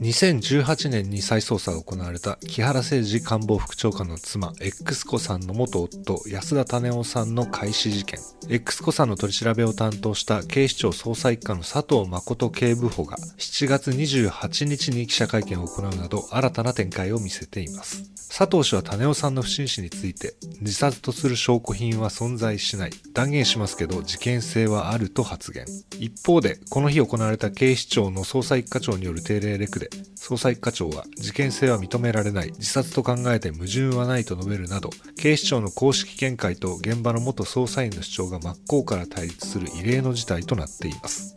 [0.00, 8.18] 2018年に再捜査が行われた木原誠二官房副長官の妻 X 子さんの元夫安田種夫さんの開始事件。
[8.48, 18.10] X 子さんの取り調べを担当した警視庁捜査一課の佐藤誠警部補が7月28日に記者会見を行うなど新たな展開を見せています。
[18.36, 22.90] 佐藤氏は種夫さんの不審死について自殺とする証拠品は存在しない。
[23.12, 25.64] 断言しますけど事件性はあると発言。
[25.98, 41.36] 一方でこの日行われた警視庁の捜査一課長による定例レクでで捜査一課長は事件性は認められない自殺と考えて矛盾はないと述べるなど警視庁の公式見解と現場の元捜査員の主張が真っ向から対立する異例の事態となっています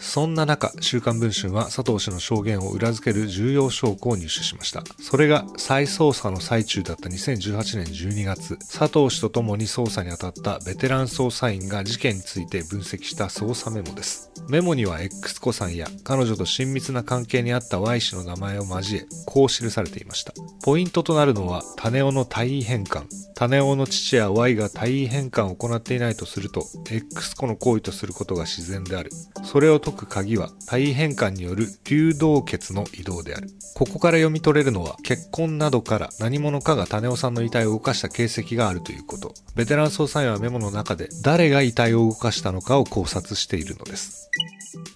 [0.00, 4.84] そんな中、週刊文春は佐藤氏の証言を裏付ける重要証拠を入手しました。
[5.00, 14.30] それが再捜査の最中だった2018年12月、佐藤氏と共に捜査に当たったベテラン捜査員が事件について分析した捜査メモです。
[14.48, 20.32] メモには X 子さんや彼女と親密な関係にあった Y 氏の名前を交え、こう記されていました。
[20.64, 23.04] ポイントとなるのは、種尾の体位変換。
[23.34, 29.10] 種尾の父や Y が体位変換を行っていないとすると、X 子の行為とすることが自然である。
[29.44, 33.50] それを解く鍵は体位変換による流動血の移動である。
[33.74, 39.34] ここから読み取れるのは結婚などから何者かが種尾さんの遺体を動かした形跡があるということ。
[39.54, 44.30] ベテラン捜査員はメモの中で誰が遺体を動かしたのかを考察しているのです。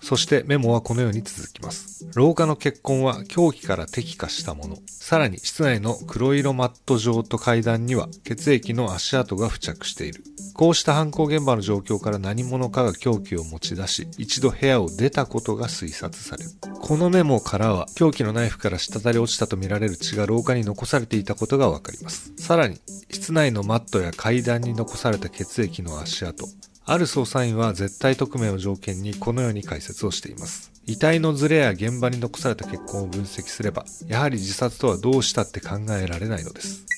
[0.03, 2.07] そしてメモはこのように続きます。
[2.15, 4.77] 廊下の血痕は凶器から摘化したもの。
[4.87, 10.23] さらに室内の黒色マット状と階段には血液の足跡が付着している。
[10.55, 16.51] こうした犯行現場の状況から何者かが凶器を持ち出し、一度部屋を出たことが推察される。
[16.81, 22.33] このメモからは、凶器のナイフから滴り落ちたとみられる血が廊下に残されていたことがわかります。
[22.37, 22.79] さらに、
[23.11, 26.47] 室内のマットや階段に残された血液の足跡、
[26.85, 30.73] ある捜査員は絶対匿名を条件にこのように解説をしています。
[30.85, 36.92] 遺体のズレや現場に残された血痕を分析すれば、やはり自殺とはどうしたって考えられないのです。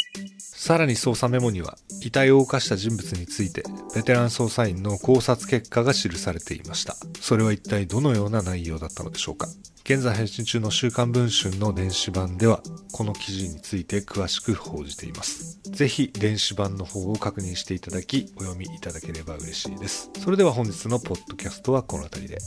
[0.56, 6.96] さらに捜査メモには、遺体を動かした人物について、ベテラン捜査員の考察結果が記されていました。
[7.20, 9.48] それは一体どのような内容だったのでしょうか
[9.84, 15.60] 現在配信中の週刊文春の電子版では、この記事について詳しく報じています。
[15.64, 20.10] ぜひ電子版の方を確認していただき、お読みいただければ嬉しいです。
[20.18, 22.38] それでは本日のポッドキャストはこの辺りで。